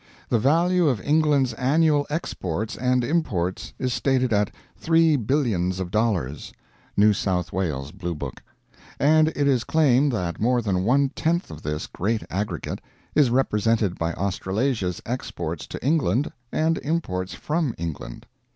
The 0.29 0.39
value 0.39 0.87
of 0.89 0.99
England's 1.01 1.53
annual 1.53 2.07
exports 2.09 2.75
and 2.75 3.03
imports 3.03 3.73
is 3.77 3.93
stated 3.93 4.33
at 4.33 4.49
three 4.75 5.15
billions 5.15 5.79
of 5.79 5.91
dollars, 5.91 6.53
[New 6.97 7.13
South 7.13 7.53
Wales 7.53 7.91
Blue 7.91 8.15
Book.] 8.15 8.41
and 8.99 9.27
it 9.35 9.47
is 9.47 9.63
claimed 9.63 10.11
that 10.11 10.39
more 10.41 10.59
than 10.59 10.85
one 10.85 11.09
tenth 11.09 11.51
of 11.51 11.61
this 11.61 11.85
great 11.85 12.23
aggregate 12.31 12.81
is 13.13 13.29
represented 13.29 13.99
by 13.99 14.13
Australasia's 14.15 15.03
exports 15.05 15.67
to 15.67 15.85
England 15.85 16.31
and 16.51 16.79
imports 16.79 17.35
from 17.35 17.75
England. 17.77 18.25